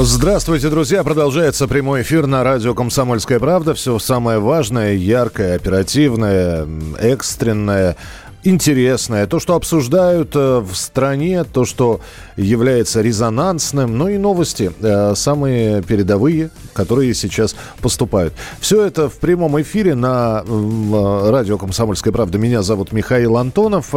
[0.00, 1.02] Здравствуйте, друзья!
[1.02, 3.74] Продолжается прямой эфир на радио «Комсомольская правда».
[3.74, 6.68] Все самое важное, яркое, оперативное,
[7.00, 7.96] экстренное–
[8.44, 12.00] интересное, то, что обсуждают э, в стране, то, что
[12.42, 18.34] является резонансным, ну и новости, э, самые передовые, которые сейчас поступают.
[18.60, 22.38] Все это в прямом эфире на э, радио «Комсомольская правда».
[22.38, 23.94] Меня зовут Михаил Антонов.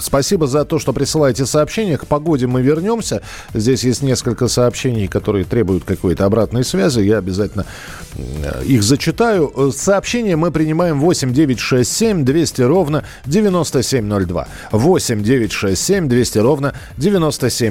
[0.00, 1.98] Спасибо за то, что присылаете сообщения.
[1.98, 3.22] К погоде мы вернемся.
[3.52, 7.00] Здесь есть несколько сообщений, которые требуют какой-то обратной связи.
[7.00, 7.66] Я обязательно
[8.64, 9.72] их зачитаю.
[9.76, 14.48] Сообщения мы принимаем 8 9 6 7 200 ровно 90 9702.
[14.72, 16.74] 8 967 200 ровно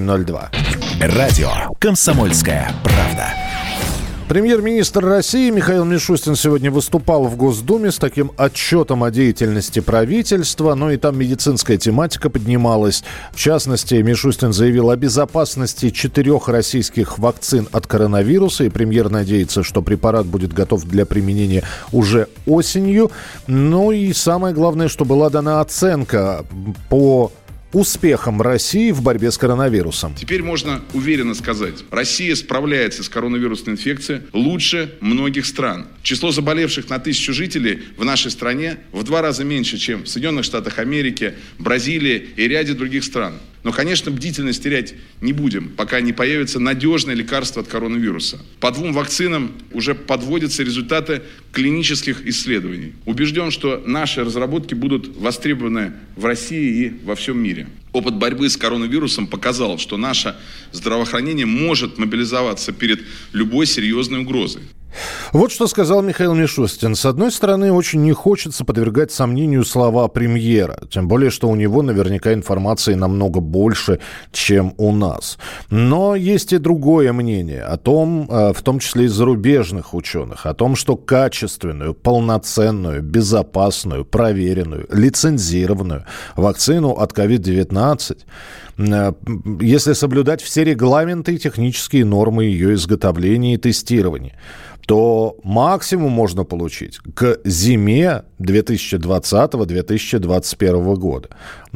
[0.04, 0.52] 9702.
[1.00, 3.28] Радио «Комсомольская правда».
[4.28, 10.74] Премьер-министр России Михаил Мишустин сегодня выступал в Госдуме с таким отчетом о деятельности правительства.
[10.76, 13.04] Ну и там медицинская тематика поднималась.
[13.31, 18.64] В частности, Мишустин заявил о безопасности четырех российских вакцин от коронавируса.
[18.64, 23.12] И премьер надеется, что препарат будет готов для применения уже осенью.
[23.46, 26.46] Ну и самое главное, что была дана оценка
[26.90, 27.31] по
[27.74, 30.16] успехом России в борьбе с коронавирусом.
[30.16, 35.88] Теперь можно уверенно сказать, Россия справляется с коронавирусной инфекцией лучше многих стран.
[36.04, 40.46] Число заболевших на тысячу жителей в нашей стране в два раза меньше, чем в Соединенных
[40.46, 43.34] Штатах Америки, Бразилии и ряде других стран.
[43.64, 48.39] Но, конечно, бдительность терять не будем, пока не появится надежное лекарство от коронавируса.
[48.59, 51.22] По двум вакцинам уже подводятся результаты
[51.53, 52.94] клинических исследований.
[53.06, 57.67] Убежден, что наши разработки будут востребованы в России и во всем мире.
[57.94, 60.36] Опыт борьбы с коронавирусом показал, что наше
[60.72, 64.63] здравоохранение может мобилизоваться перед любой серьезной угрозой.
[65.34, 66.94] Вот что сказал Михаил Мишустин.
[66.94, 70.80] С одной стороны, очень не хочется подвергать сомнению слова премьера.
[70.92, 73.98] Тем более, что у него наверняка информации намного больше,
[74.32, 75.40] чем у нас.
[75.72, 80.54] Но есть и другое мнение о том, э, в том числе и зарубежных ученых, о
[80.54, 86.06] том, что качественную, полноценную, безопасную, проверенную, лицензированную
[86.36, 88.18] вакцину от COVID-19
[88.78, 89.14] э,
[89.62, 94.36] если соблюдать все регламенты и технические нормы ее изготовления и тестирования,
[94.86, 101.30] то максимум можно получить к зиме 2020-2021 года.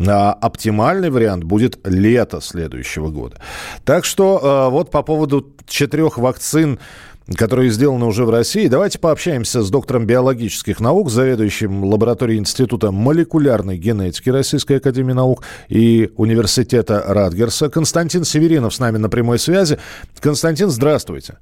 [0.06, 3.42] А оптимальный вариант будет лето следующего года.
[3.86, 6.80] Так что э, вот по поводу четырех вакцин
[7.36, 8.68] которые сделаны уже в России.
[8.68, 16.10] Давайте пообщаемся с доктором биологических наук, заведующим лабораторией Института молекулярной генетики Российской Академии Наук и
[16.16, 17.70] Университета Радгерса.
[17.70, 19.78] Константин Северинов с нами на прямой связи.
[20.22, 21.38] Константин, здравствуйте.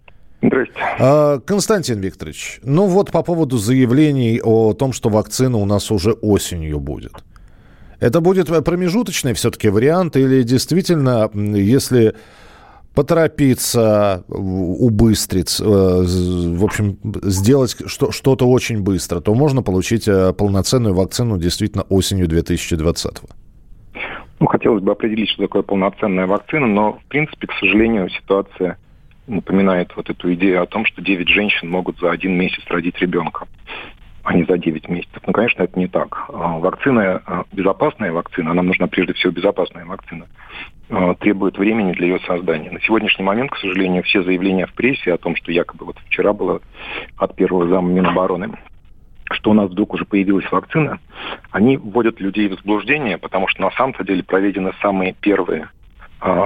[0.48, 0.74] Здрасте.
[1.00, 6.12] А, Константин Викторович, ну вот по поводу заявлений о том, что вакцина у нас уже
[6.12, 7.14] осенью будет.
[8.00, 12.16] Это будет промежуточный все-таки вариант или действительно, если
[12.94, 21.38] поторопиться, убыстрить, э, в общем, сделать что-то очень быстро, то можно получить э, полноценную вакцину
[21.38, 23.22] действительно осенью 2020
[24.38, 28.78] ну, хотелось бы определить, что такое полноценная вакцина, но, в принципе, к сожалению, ситуация
[29.28, 33.48] напоминает вот эту идею о том, что 9 женщин могут за один месяц родить ребенка,
[34.24, 35.22] а не за 9 месяцев.
[35.26, 36.26] Ну, конечно, это не так.
[36.30, 40.28] А, вакцина, а, безопасная вакцина, нам нужна прежде всего безопасная вакцина,
[40.90, 42.72] а, требует времени для ее создания.
[42.72, 46.34] На сегодняшний момент, к сожалению, все заявления в прессе о том, что якобы вот вчера
[46.34, 46.62] было
[47.18, 48.58] от первого зама Минобороны,
[49.32, 51.00] что у нас вдруг уже появилась вакцина,
[51.52, 55.70] они вводят людей в заблуждение, потому что на самом-то деле проведены самые первые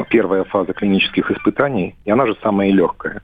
[0.09, 3.22] первая фаза клинических испытаний, и она же самая легкая.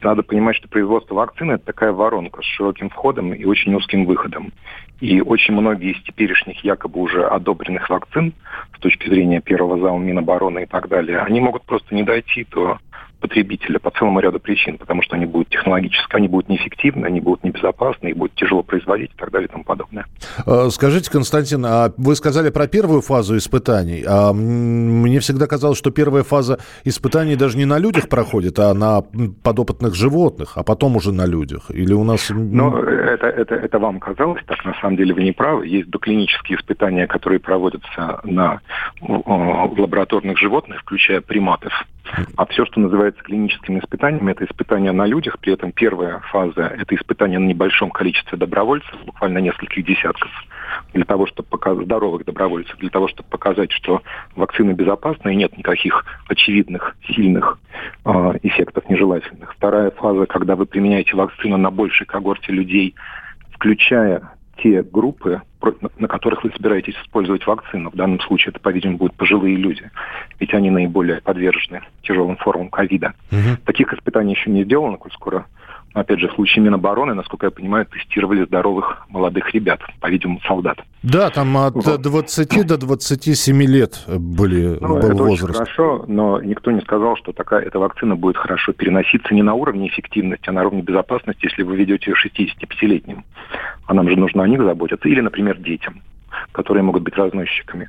[0.00, 4.52] Надо понимать, что производство вакцины– это такая воронка с широким входом и очень узким выходом.
[5.00, 8.32] И очень многие из теперешних якобы уже одобренных вакцин
[8.76, 12.78] с точки зрения первого зала Минобороны и так далее, они могут просто не дойти до
[13.20, 17.44] потребителя по целому ряду причин, потому что они будут технологически, они будут неэффективны, они будут
[17.44, 20.06] небезопасны, их будет тяжело производить и так далее и тому подобное.
[20.46, 25.90] А, скажите, Константин, а вы сказали про первую фазу испытаний, а мне всегда казалось, что
[25.90, 29.02] первая фаза испытаний даже не на людях проходит, а на
[29.42, 32.30] подопытных животных, а потом уже на людях, или у нас...
[32.30, 34.64] Ну, это, это, это вам казалось, так?
[34.64, 38.60] На самом деле вы не правы, есть доклинические испытания, которые проводятся на
[39.00, 41.72] лабораторных животных, включая приматов,
[42.36, 45.38] а все, что называется клиническими испытаниями, это испытания на людях.
[45.38, 50.30] При этом первая фаза– это испытания на небольшом количестве добровольцев, буквально нескольких десятков.
[50.92, 54.02] для того, чтобы показать здоровых добровольцев, для того, чтобы показать, что
[54.36, 57.58] вакцина безопасна и нет никаких очевидных, сильных
[58.04, 58.10] э,
[58.42, 59.54] эффектов нежелательных.
[59.54, 62.94] Вторая фаза, когда вы применяете вакцину на большей когорте людей,
[63.52, 64.32] включая
[64.62, 65.42] те группы,
[65.98, 67.90] на которых вы собираетесь использовать вакцину.
[67.90, 69.90] В данном случае это, по-видимому, будут пожилые люди,
[70.38, 73.14] ведь они наиболее подвержены тяжелым формам ковида.
[73.32, 73.62] Угу.
[73.64, 75.46] Таких испытаний еще не сделано, коль скоро
[75.94, 80.78] опять же, в случае Минобороны, насколько я понимаю, тестировали здоровых молодых ребят, по-видимому, солдат.
[81.02, 82.00] Да, там от вот.
[82.00, 85.60] 20 до 27 лет были, ну, был это возраст.
[85.60, 89.54] Очень хорошо, но никто не сказал, что такая эта вакцина будет хорошо переноситься не на
[89.54, 93.24] уровне эффективности, а на уровне безопасности, если вы ведете ее 65-летним.
[93.86, 95.08] А нам же нужно о них заботиться.
[95.08, 96.02] Или, например, детям
[96.52, 97.88] которые могут быть разносчиками.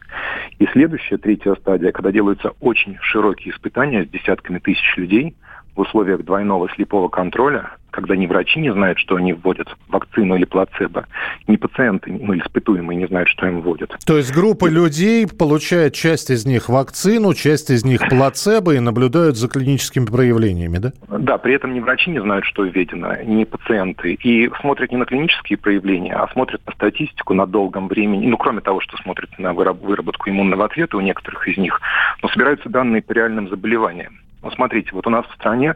[0.60, 5.36] И следующая, третья стадия, когда делаются очень широкие испытания с десятками тысяч людей–
[5.80, 10.46] в условиях двойного слепого контроля, когда ни врачи не знают, что они вводят, вакцину или
[10.46, 11.06] плацебо,
[11.48, 13.94] ни пациенты, ну, испытуемые не знают, что им вводят.
[14.06, 14.70] То есть группа и...
[14.70, 20.78] людей получает часть из них вакцину, часть из них плацебо и наблюдают за клиническими проявлениями,
[20.78, 20.94] да?
[21.10, 24.14] Да, при этом ни врачи не знают, что введено, ни пациенты.
[24.14, 28.28] И смотрят не на клинические проявления, а смотрят на статистику на долгом времени.
[28.28, 31.82] Ну, кроме того, что смотрят на выработку иммунного ответа у некоторых из них,
[32.22, 34.20] но собираются данные по реальным заболеваниям.
[34.42, 35.76] Ну, смотрите, вот у нас в стране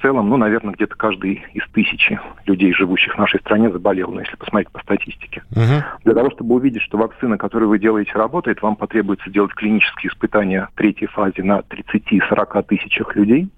[0.00, 4.20] в целом, ну, наверное, где-то каждый из тысячи людей, живущих в нашей стране, заболел, ну,
[4.20, 5.42] если посмотреть по статистике.
[5.52, 5.82] Uh-huh.
[6.04, 10.70] Для того, чтобы увидеть, что вакцина, которую вы делаете, работает, вам потребуется делать клинические испытания
[10.74, 13.50] третьей фазе на 30-40 тысячах людей.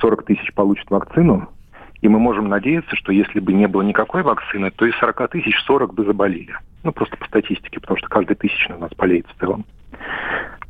[0.00, 1.50] 40 тысяч получат вакцину,
[2.00, 5.54] и мы можем надеяться, что если бы не было никакой вакцины, то из 40 тысяч
[5.66, 6.54] 40 бы заболели.
[6.82, 9.66] Ну, просто по статистике, потому что каждый тысячный у нас болеет в целом.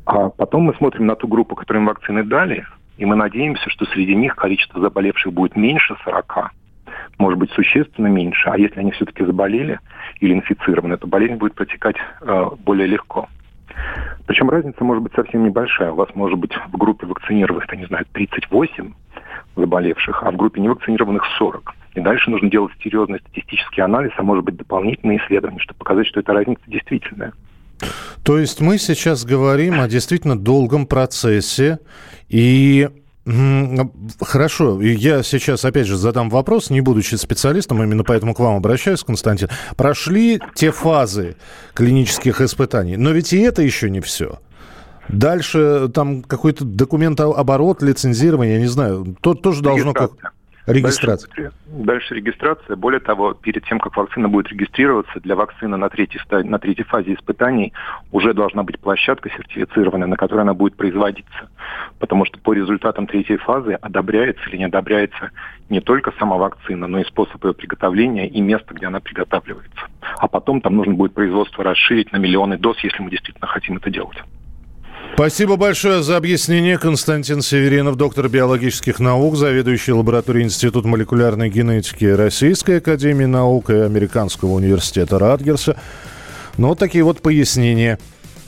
[0.05, 2.65] А потом мы смотрим на ту группу, которым вакцины дали,
[2.97, 6.51] и мы надеемся, что среди них количество заболевших будет меньше 40,
[7.17, 8.49] может быть, существенно меньше.
[8.49, 9.79] А если они все-таки заболели
[10.19, 13.27] или инфицированы, то болезнь будет протекать э, более легко.
[14.25, 15.91] Причем разница может быть совсем небольшая.
[15.91, 18.93] У вас может быть в группе вакцинированных, я не знаю, 38
[19.55, 21.75] заболевших, а в группе невакцинированных 40.
[21.95, 26.19] И дальше нужно делать серьезный статистический анализ, а может быть дополнительные исследования, чтобы показать, что
[26.19, 27.33] эта разница действительная.
[28.23, 31.79] То есть мы сейчас говорим о действительно долгом процессе,
[32.29, 32.89] и
[34.19, 39.01] Хорошо, я сейчас опять же задам вопрос, не будучи специалистом, именно поэтому к вам обращаюсь,
[39.01, 39.47] Константин.
[39.77, 41.37] Прошли те фазы
[41.73, 44.39] клинических испытаний, но ведь и это еще не все.
[45.07, 50.11] Дальше там какой-то документооборот, лицензирование, я не знаю, то, тоже должно как...
[50.65, 51.29] Регистрация.
[51.35, 52.75] Дальше, дальше регистрация.
[52.77, 57.15] Более того, перед тем, как вакцина будет регистрироваться, для вакцины на третьей, на третьей фазе
[57.15, 57.73] испытаний
[58.13, 61.49] уже должна быть площадка сертифицированная, на которой она будет производиться.
[61.99, 65.31] Потому что по результатам третьей фазы одобряется или не одобряется
[65.69, 69.81] не только сама вакцина, но и способ ее приготовления и место, где она приготавливается.
[70.17, 73.89] А потом там нужно будет производство расширить на миллионы доз, если мы действительно хотим это
[73.89, 74.17] делать.
[75.15, 76.79] Спасибо большое за объяснение.
[76.79, 84.53] Константин Северинов, доктор биологических наук, заведующий лабораторией Института молекулярной генетики Российской Академии Наук и Американского
[84.53, 85.77] университета Радгерса.
[86.57, 87.99] Ну, вот такие вот пояснения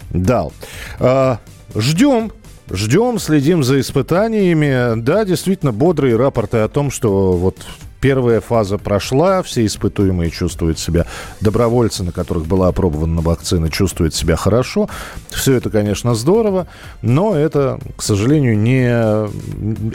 [0.10, 0.54] дал.
[1.00, 1.40] А,
[1.76, 2.32] ждем
[2.72, 5.00] Ждем, следим за испытаниями.
[5.00, 7.58] Да, действительно, бодрые рапорты о том, что вот
[8.06, 11.08] Первая фаза прошла, все испытуемые чувствуют себя,
[11.42, 14.88] добровольцы, на которых была опробована вакцина, чувствуют себя хорошо.
[15.32, 16.68] Все это, конечно, здорово,
[17.02, 18.86] но это, к сожалению, не...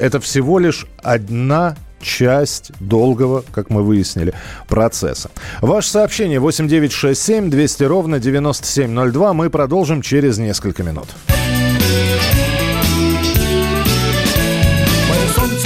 [0.03, 4.35] Это всего лишь одна часть долгого, как мы выяснили,
[4.67, 5.31] процесса.
[5.61, 9.33] Ваше сообщение 8967 200 ровно 9702.
[9.35, 11.07] Мы продолжим через несколько минут.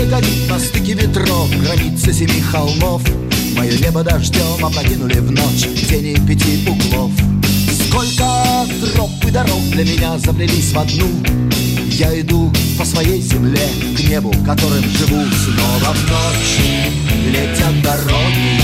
[0.07, 3.03] Горит на стыке ветров Границы семи холмов.
[3.57, 7.13] Мое небо дождем опрокинули в ночь Тени пяти углов.
[7.89, 11.09] Сколько троп и дорог для меня заплелись в одну.
[11.91, 15.23] Я иду по своей земле К небу, которым живу.
[15.45, 16.59] Снова в ночь
[17.29, 18.61] летят дороги.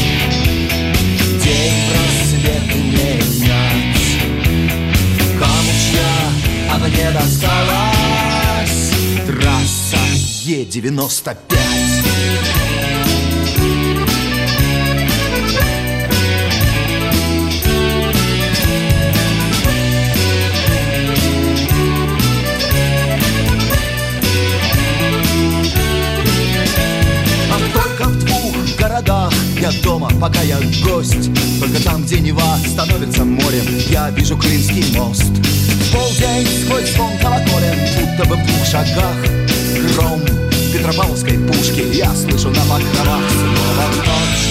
[1.42, 4.10] День просвет менять
[5.38, 8.90] Кому чья она не досталась
[9.26, 9.79] Трасса
[10.42, 11.36] Е-95
[29.60, 31.30] Я дома, пока я гость.
[31.60, 33.64] Только там, где Нева становится морем.
[33.90, 35.30] Я вижу Клинский мост.
[35.92, 40.20] Полдень сквозь звон колоколен Будто бы в двух шагах Гром
[40.72, 44.48] Петропавловской пушки Я слышу на покровах Снова ночь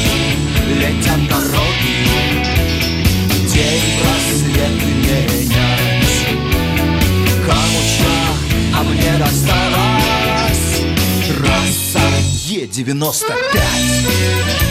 [0.80, 2.00] Летят дороги
[3.60, 5.52] день просвет менять.
[7.46, 8.18] Камуча,
[8.76, 10.68] а мне досталась
[11.28, 12.06] трасса
[12.48, 14.69] Е-95.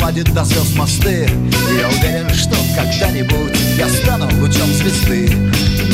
[0.00, 1.28] Ладит до звезд мосты.
[1.78, 5.30] Я уверен, что когда-нибудь я стану лучом звезды.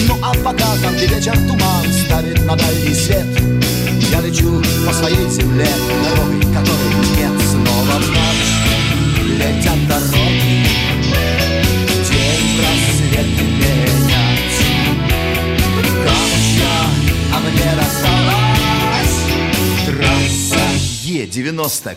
[0.08, 3.26] Ну а пока там, где вечер туман ставит на дальний свет.
[4.10, 5.68] Я лечу по своей земле
[6.02, 7.32] дорогой, которой нет.
[7.50, 8.54] Снова в ночь
[9.38, 10.66] Летят дороги,
[12.08, 13.26] день просвет
[17.32, 17.38] а
[19.86, 20.64] трасса
[21.02, 21.96] Е-95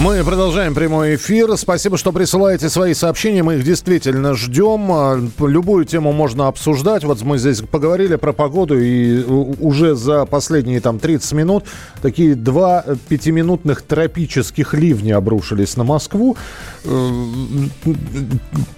[0.00, 1.56] Мы продолжаем прямой эфир.
[1.56, 3.42] Спасибо, что присылаете свои сообщения.
[3.42, 4.92] Мы их действительно ждем.
[4.92, 7.02] А, любую тему можно обсуждать.
[7.02, 11.64] Вот мы здесь поговорили про погоду, и уже за последние там 30 минут
[12.00, 16.36] такие два пятиминутных тропических ливня обрушились на Москву.
[16.84, 17.10] Э,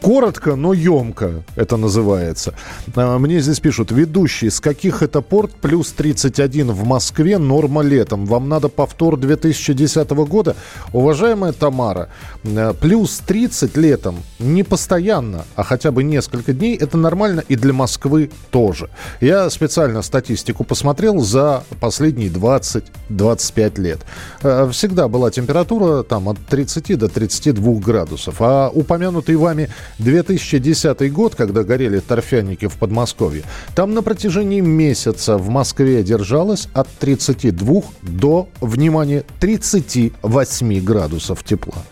[0.00, 2.54] коротко, но емко это называется.
[2.96, 8.24] А, мне здесь пишут, ведущий, с каких это порт плюс 31 в Москве, норма летом.
[8.24, 10.56] Вам надо повтор 2010 года?
[10.94, 12.08] У уважаемая Тамара,
[12.44, 17.72] э, плюс 30 летом не постоянно, а хотя бы несколько дней, это нормально и для
[17.72, 18.90] Москвы тоже.
[19.20, 23.98] Я специально статистику посмотрел за последние 20-25 лет.
[24.44, 28.36] Э, всегда была температура там от 30 до 32 градусов.
[28.38, 33.42] А упомянутый вами 2010 год, когда горели торфяники в Подмосковье,
[33.74, 41.83] там на протяжении месяца в Москве держалось от 32 до, внимание, 38 градусов градусов тепла.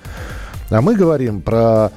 [0.71, 1.91] А мы говорим про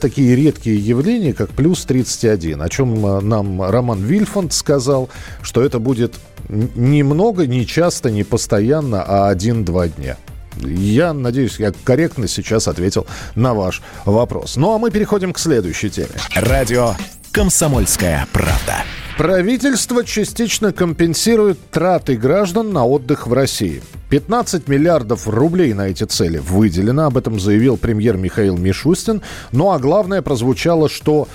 [0.00, 5.08] такие редкие явления, как плюс 31, о чем э, нам Роман Вильфанд сказал,
[5.42, 6.14] что это будет
[6.48, 10.16] немного, не часто, не постоянно, а один-два дня.
[10.62, 14.56] Я надеюсь, я корректно сейчас ответил на ваш вопрос.
[14.56, 16.14] Ну а мы переходим к следующей теме.
[16.36, 16.94] Радио
[17.32, 18.84] «Комсомольская правда».
[19.16, 23.82] Правительство частично компенсирует траты граждан на отдых в России.
[24.10, 29.22] 15 миллиардов рублей на эти цели выделено, об этом заявил премьер Михаил Мишустин.
[29.52, 31.28] Ну а главное прозвучало, что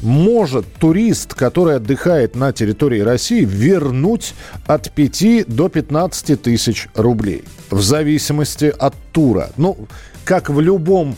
[0.00, 4.34] может турист, который отдыхает на территории России, вернуть
[4.66, 9.50] от 5 до 15 тысяч рублей в зависимости от тура.
[9.56, 9.88] Ну,
[10.24, 11.16] как в любом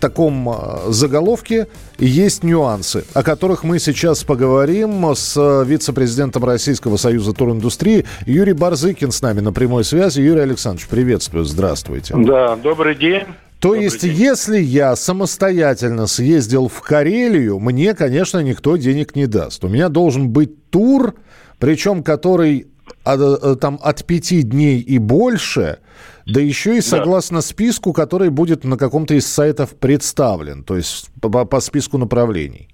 [0.00, 7.32] таком э, заголовке есть нюансы, о которых мы сейчас поговорим с э, вице-президентом Российского союза
[7.32, 10.20] туриндустрии Юрий Барзыкин с нами на прямой связи.
[10.20, 12.14] Юрий Александрович, приветствую, здравствуйте.
[12.16, 13.24] Да, добрый день.
[13.60, 14.14] То Добрый есть, день.
[14.14, 19.64] если я самостоятельно съездил в Карелию, мне, конечно, никто денег не даст.
[19.64, 21.14] У меня должен быть тур,
[21.58, 22.66] причем который
[23.04, 25.78] там от пяти дней и больше–
[26.26, 27.42] да еще и согласно да.
[27.42, 32.68] списку, который будет на каком-то из сайтов представлен, то есть по, по списку направлений.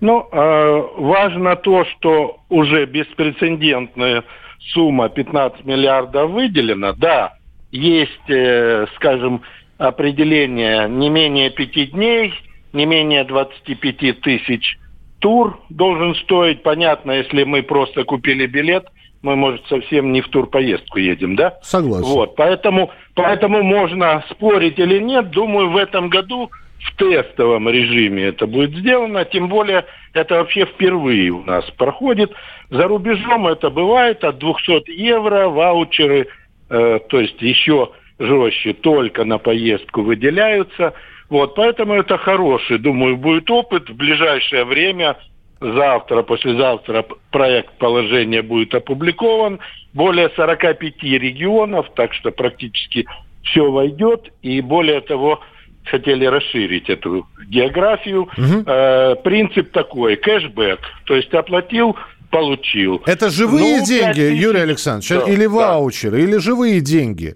[0.00, 4.24] Ну, э, важно то, что уже беспрецедентная
[4.72, 6.92] сумма 15 миллиардов выделена.
[6.92, 7.34] Да,
[7.70, 9.42] есть, э, скажем,
[9.78, 12.34] определение не менее пяти дней,
[12.72, 14.78] не менее 25 тысяч
[15.18, 16.62] тур должен стоить.
[16.62, 18.86] Понятно, если мы просто купили билет–
[19.22, 21.58] мы, может, совсем не в турпоездку едем, да?
[21.62, 22.06] Согласен.
[22.06, 25.30] Вот, поэтому, поэтому можно спорить или нет.
[25.30, 26.50] Думаю, в этом году
[26.80, 32.32] в тестовом режиме это будет сделано, тем более это вообще впервые у нас проходит.
[32.70, 36.26] За рубежом это бывает от 200 евро, ваучеры,
[36.68, 40.94] э, то есть еще жестче, только на поездку выделяются.
[41.28, 43.88] Вот, поэтому это хороший, думаю, будет опыт.
[43.88, 45.16] В ближайшее время
[45.62, 49.60] завтра, послезавтра проект положения будет опубликован.
[49.92, 53.06] Более 45 регионов, так что практически
[53.42, 54.32] все войдет.
[54.42, 55.40] И более того,
[55.84, 58.22] хотели расширить эту географию.
[58.22, 58.64] Угу.
[58.66, 61.96] Э, принцип такой, кэшбэк, то есть оплатил,
[62.30, 63.02] получил.
[63.06, 64.40] Это живые ну, деньги, тысяч...
[64.40, 66.22] Юрий Александрович, да, или ваучеры, да.
[66.22, 67.34] или живые деньги?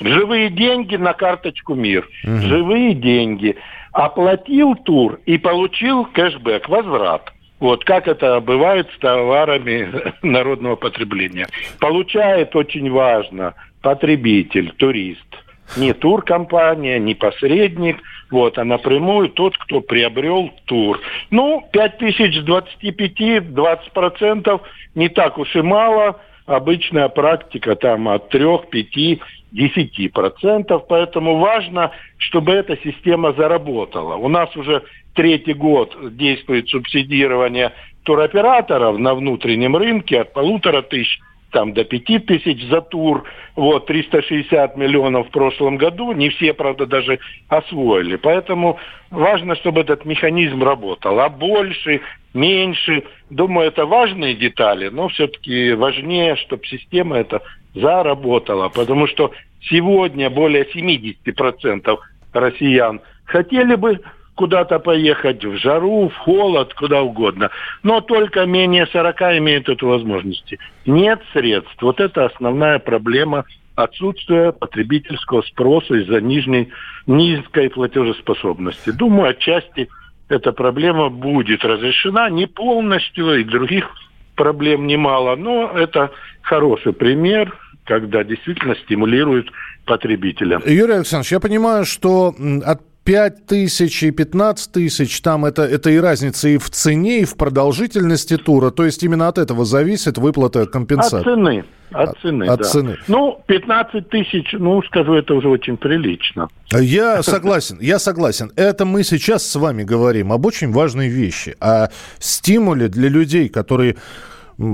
[0.00, 2.08] Живые деньги на карточку МИР.
[2.24, 2.36] Угу.
[2.42, 3.56] Живые деньги.
[3.92, 7.32] Оплатил тур и получил кэшбэк, возврат.
[7.60, 9.90] Вот как это бывает с товарами
[10.22, 11.48] народного потребления.
[11.80, 15.24] Получает очень важно потребитель, турист–
[15.76, 17.98] не туркомпания, не посредник,
[18.30, 21.00] вот, а напрямую тот, кто приобрел тур.
[21.30, 24.60] Ну, 5 тысяч с 25, 20%
[24.94, 26.20] не так уж и мало.
[26.46, 29.20] Обычная практика там от 3, 5,
[29.52, 34.16] 10 процентов, поэтому важно, чтобы эта система заработала.
[34.16, 34.82] У нас уже
[35.18, 37.72] третий год действует субсидирование
[38.04, 41.18] туроператоров на внутреннем рынке от полутора тысяч
[41.50, 43.24] там до 5 тысяч за тур,
[43.56, 48.16] вот, 360 миллионов в прошлом году, не все, правда, даже освоили.
[48.16, 48.78] Поэтому
[49.10, 51.18] важно, чтобы этот механизм работал.
[51.18, 52.02] А больше,
[52.34, 57.42] меньше, думаю, это важные детали, но все-таки важнее, чтобы система эта
[57.74, 58.68] заработала.
[58.68, 59.32] Потому что
[59.62, 61.98] сегодня более 70%
[62.34, 64.00] россиян хотели бы
[64.38, 67.50] куда-то поехать, в жару, в холод, куда угодно.
[67.82, 70.54] Но только менее 40 имеют эту возможность.
[70.86, 71.82] Нет средств.
[71.82, 76.68] Вот это основная проблема отсутствия потребительского спроса из-за нижней,
[77.08, 78.90] низкой платежеспособности.
[78.90, 79.88] Думаю, отчасти
[80.28, 83.90] эта проблема будет разрешена не полностью, и других
[84.36, 89.50] проблем немало, но это хороший пример, когда действительно стимулируют
[89.84, 90.60] потребителя.
[90.64, 95.96] Юрий Александрович, я понимаю, что от 5 тысяч и 15 тысяч, там это, это и
[95.98, 98.70] разница и в цене, и в продолжительности тура.
[98.70, 101.16] То есть именно от этого зависит выплата компенсации.
[101.16, 101.64] От цены.
[101.90, 102.64] От цены, от, от да.
[102.64, 102.96] цены.
[103.08, 106.48] Ну, 15 тысяч, ну, скажу, это уже очень прилично.
[106.70, 108.52] Я согласен, я согласен.
[108.56, 113.96] Это мы сейчас с вами говорим об очень важной вещи, о стимуле для людей, которые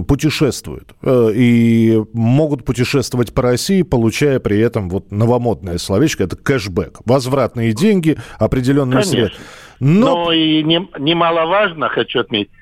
[0.08, 7.00] путешествуют э, и могут путешествовать по России, получая при этом вот новомодное словечко, это кэшбэк,
[7.04, 9.12] возвратные деньги, определенные Конечно.
[9.12, 9.44] средства.
[9.80, 10.24] Но...
[10.24, 12.52] Но и не, немаловажно, хочу отметить,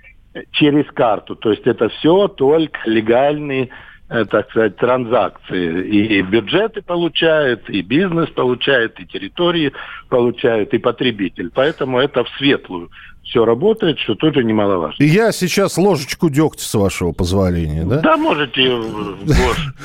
[0.50, 1.36] через карту.
[1.36, 3.68] То есть это все только легальные
[4.12, 5.86] Э, так сказать, транзакции.
[5.86, 9.72] И бюджеты получают, и бизнес получает, и территории
[10.10, 11.50] получают, и потребитель.
[11.54, 12.90] Поэтому это в светлую
[13.24, 15.02] все работает, что тоже немаловажно.
[15.02, 18.00] Я сейчас ложечку дегтя, с вашего позволения, да?
[18.00, 18.78] Да, можете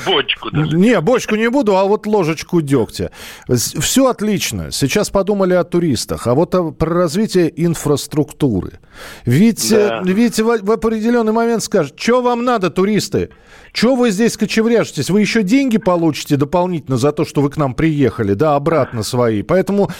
[0.05, 0.75] бочку даже.
[0.77, 3.11] Не, бочку не буду, а вот ложечку дегтя.
[3.47, 4.71] Все отлично.
[4.71, 8.79] Сейчас подумали о туристах, а вот про развитие инфраструктуры.
[9.25, 10.01] Ведь, да.
[10.03, 13.29] ведь в, в определенный момент скажут, что вам надо, туристы?
[13.71, 15.11] Что вы здесь кочевряжетесь?
[15.11, 19.43] Вы еще деньги получите дополнительно за то, что вы к нам приехали, да, обратно свои.
[19.43, 19.91] Поэтому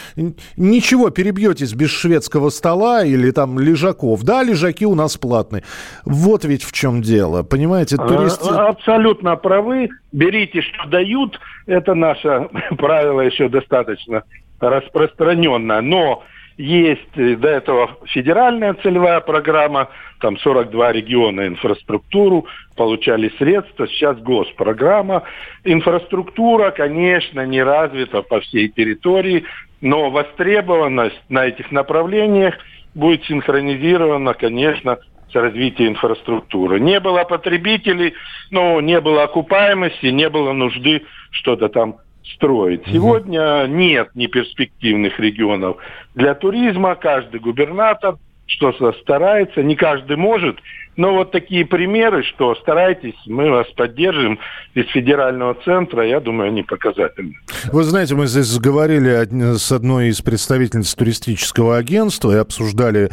[0.56, 4.24] ничего, перебьетесь без шведского стола или там лежаков.
[4.24, 5.64] Да, лежаки у нас платные.
[6.06, 7.44] Вот ведь в чем дело.
[7.44, 8.50] Понимаете, а, туристы...
[8.50, 9.90] Абсолютно правы.
[10.12, 11.40] Берите, что дают.
[11.66, 14.24] Это наше правило еще достаточно
[14.60, 15.82] распространенное.
[15.82, 16.24] Но
[16.58, 25.24] есть э, до этого федеральная целевая программа, там 42 региона инфраструктуру получали средства, сейчас госпрограмма.
[25.64, 29.46] Инфраструктура, конечно, не развита по всей территории,
[29.82, 32.56] но востребованность на этих направлениях
[32.96, 34.98] будет синхронизирована, конечно,
[35.32, 36.80] с развитием инфраструктуры.
[36.80, 38.14] Не было потребителей,
[38.50, 41.98] ну, не было окупаемости, не было нужды что-то там
[42.36, 42.84] строить.
[42.88, 45.78] Сегодня нет неперспективных регионов
[46.16, 46.96] для туризма.
[46.96, 50.58] Каждый губернатор что старается, не каждый может,
[50.98, 54.40] но вот такие примеры, что старайтесь, мы вас поддержим
[54.74, 57.36] из федерального центра, я думаю, они показательны.
[57.72, 63.12] Вы знаете, мы здесь говорили с одной из представительниц туристического агентства и обсуждали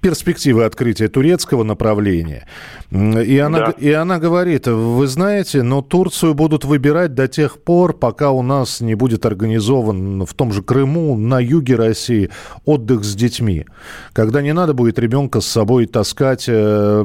[0.00, 2.46] перспективы открытия турецкого направления.
[2.90, 3.70] И она, да.
[3.78, 8.80] и она говорит, вы знаете, но Турцию будут выбирать до тех пор, пока у нас
[8.80, 12.30] не будет организован в том же Крыму, на юге России,
[12.64, 13.66] отдых с детьми.
[14.12, 17.04] Когда не надо будет ребенка с собой таскать э,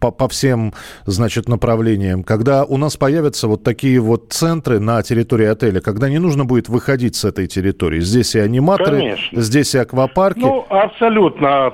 [0.00, 0.74] по, по всем,
[1.06, 2.24] значит, направлениям.
[2.24, 6.68] Когда у нас появятся вот такие вот центры на территории отеля, когда не нужно будет
[6.68, 8.00] выходить с этой территории.
[8.00, 9.40] Здесь и аниматоры, Конечно.
[9.40, 10.40] здесь и аквапарки.
[10.40, 11.72] Ну, абсолютно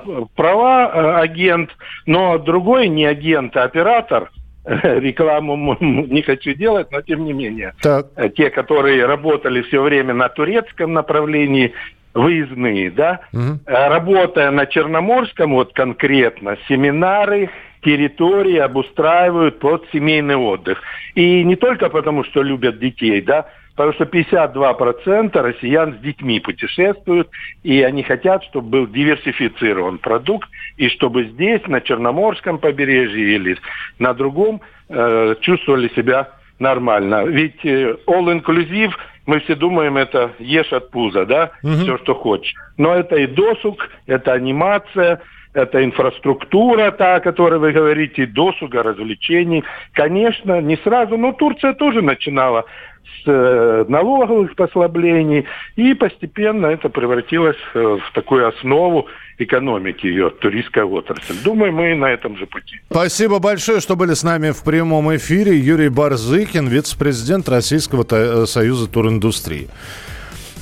[0.57, 1.69] права э, агент,
[2.05, 4.31] но другой не агент, клиент, оператор,
[4.65, 7.73] рекламу не хочу делать, но тем не менее.
[7.81, 8.07] Так.
[8.35, 11.73] Те, которые работали все время на турецком направлении,
[12.13, 13.59] выездные, да, угу.
[13.65, 17.49] работая на Черноморском, вот конкретно, семинары,
[17.83, 20.81] территории обустраивают под семейный отдых.
[21.13, 23.45] И не только потому, что любят детей, да,
[23.77, 27.29] потому что 52% россиян с детьми путешествуют,
[27.63, 33.57] и они хотят, чтобы был диверсифицирован продукт, и чтобы здесь, на Черноморском побережье или
[33.99, 37.25] на другом, э, чувствовали себя нормально.
[37.25, 38.93] Ведь э, all-inclusive,
[39.27, 41.73] мы все думаем, это ешь от пуза, да, угу.
[41.73, 42.55] все, что хочешь.
[42.77, 45.21] Но это и досуг, это анимация,
[45.57, 49.63] это инфраструктура, та, о которой вы говорите, досуга, развлечений.
[49.93, 52.65] Конечно, не сразу, но Турция тоже начинала
[53.03, 59.07] с э, налоговых послаблений, и постепенно это превратилось э, в такую основу
[59.39, 61.33] экономики ее, туристская отрасль.
[61.43, 62.79] Думаю, мы на этом же пути.
[62.91, 65.57] Спасибо большое, что были с нами в прямом эфире.
[65.57, 69.67] Юрий Барзыкин, вице-президент Российского э, союза туриндустрии.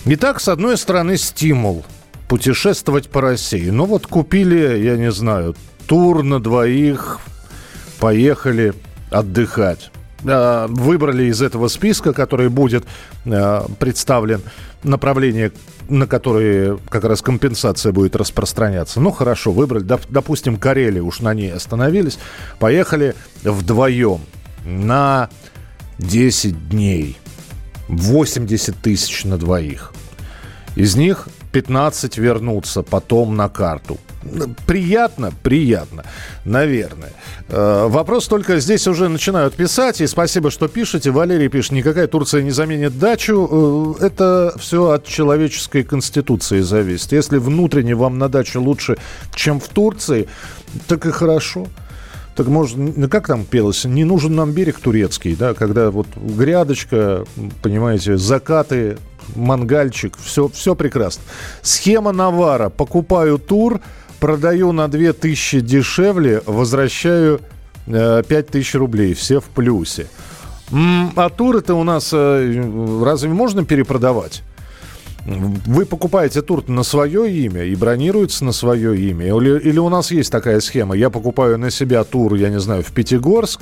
[0.05, 1.84] Итак, с одной стороны, стимул
[2.27, 3.69] путешествовать по России.
[3.69, 5.55] Ну вот купили, я не знаю,
[5.88, 7.19] тур на двоих,
[7.99, 8.73] поехали
[9.11, 9.91] отдыхать.
[10.27, 12.85] А, выбрали из этого списка, который будет
[13.25, 14.41] а, представлен,
[14.83, 15.51] направление,
[15.89, 18.99] на которое как раз компенсация будет распространяться.
[18.99, 22.17] Ну, хорошо, выбрали, допустим, Карелия, уж на ней остановились.
[22.59, 24.21] Поехали вдвоем
[24.63, 25.29] на
[25.99, 27.17] 10 дней.
[27.88, 29.93] 80 тысяч на двоих.
[30.75, 33.97] Из них 15 вернутся потом на карту.
[34.67, 36.03] Приятно, приятно,
[36.43, 37.13] наверное.
[37.47, 41.11] Э, вопрос только здесь уже начинают писать, и спасибо, что пишете.
[41.11, 43.95] Валерий пишет, никакая Турция не заменит дачу.
[44.01, 47.13] Э, это все от человеческой конституции зависит.
[47.13, 48.97] Если внутренне вам на даче лучше,
[49.33, 50.27] чем в Турции,
[50.87, 51.67] так и хорошо.
[52.35, 57.23] Так может, ну как там пелось, не нужен нам берег турецкий, да, когда вот грядочка,
[57.61, 58.97] понимаете, закаты,
[59.35, 61.23] мангальчик, все, все прекрасно.
[61.61, 62.69] Схема Навара.
[62.69, 63.81] Покупаю тур,
[64.19, 67.41] продаю на 2000 дешевле, возвращаю
[67.88, 69.13] э, 5000 рублей.
[69.13, 70.07] Все в плюсе.
[71.15, 74.43] А тур это у нас э, разве можно перепродавать?
[75.25, 79.25] Вы покупаете тур на свое имя и бронируется на свое имя?
[79.25, 80.95] Или, или у нас есть такая схема?
[80.95, 83.61] Я покупаю на себя тур, я не знаю, в Пятигорск,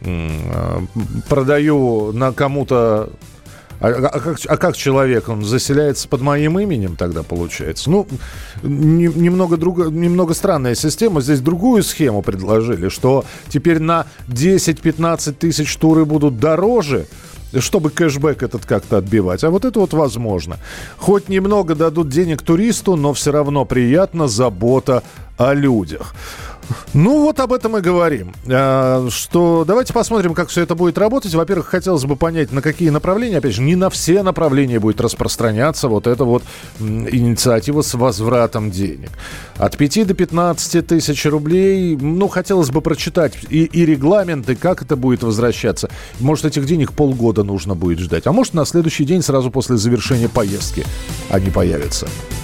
[0.00, 0.80] э,
[1.28, 3.10] продаю на кому-то
[3.80, 5.28] а, а, а, как, а как человек?
[5.28, 7.90] Он заселяется под моим именем тогда получается?
[7.90, 8.06] Ну,
[8.62, 11.20] не, немного, друг, немного странная система.
[11.20, 17.06] Здесь другую схему предложили, что теперь на 10-15 тысяч туры будут дороже,
[17.58, 19.44] чтобы кэшбэк этот как-то отбивать.
[19.44, 20.58] А вот это вот возможно.
[20.96, 25.02] Хоть немного дадут денег туристу, но все равно приятно забота
[25.36, 26.14] о людях.
[26.94, 28.32] Ну, вот об этом и говорим.
[28.48, 31.34] А, что давайте посмотрим, как все это будет работать.
[31.34, 33.38] Во-первых, хотелось бы понять, на какие направления.
[33.38, 36.42] Опять же, не на все направления будет распространяться вот эта вот
[36.80, 39.10] инициатива с возвратом денег.
[39.56, 44.96] От 5 до 15 тысяч рублей, ну, хотелось бы прочитать и, и регламенты, как это
[44.96, 45.90] будет возвращаться.
[46.20, 48.26] Может, этих денег полгода нужно будет ждать.
[48.26, 50.84] А может, на следующий день, сразу после завершения поездки,
[51.30, 52.08] они появятся.